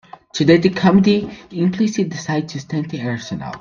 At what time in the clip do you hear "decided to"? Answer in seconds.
2.05-2.55